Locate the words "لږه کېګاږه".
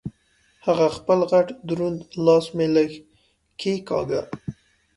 2.75-4.21